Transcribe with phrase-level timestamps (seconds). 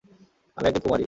[0.57, 0.99] আমি একজন কুমারী।